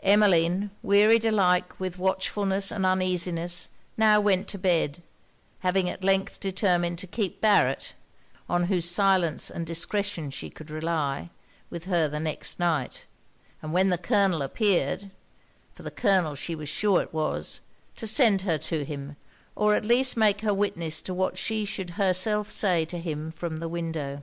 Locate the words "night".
12.58-13.04